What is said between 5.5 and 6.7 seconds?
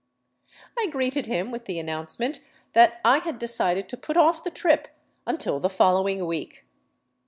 the following week.